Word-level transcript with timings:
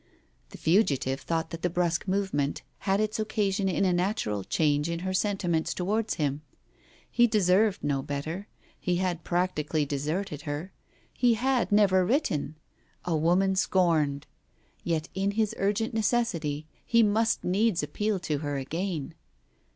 The 0.49 0.57
fugitive 0.57 1.19
thought 1.21 1.51
that 1.51 1.61
the 1.61 1.69
brusque 1.69 2.07
movement 2.07 2.63
had 2.79 2.99
its 2.99 3.19
occasion 3.19 3.69
in 3.69 3.85
a 3.85 3.93
natural 3.93 4.43
change 4.43 4.89
in 4.89 5.01
her 5.01 5.13
sentiments 5.13 5.75
towards 5.75 6.15
himself. 6.15 6.41
He 7.11 7.27
deserved 7.27 7.83
no 7.83 8.01
better, 8.01 8.47
he 8.79 8.95
had 8.95 9.23
practically 9.23 9.85
deserted 9.85 10.41
her, 10.41 10.73
he 11.13 11.35
had 11.35 11.71
never 11.71 12.03
written— 12.03 12.57
a 13.05 13.15
woman 13.15 13.55
scorned!... 13.55 14.25
Yet 14.83 15.07
in 15.13 15.29
his 15.37 15.53
urgent 15.59 15.93
necessity 15.93 16.65
he 16.83 17.03
must 17.03 17.43
needs 17.43 17.83
appeal 17.83 18.19
to 18.21 18.39
her 18.39 18.57
again. 18.57 19.13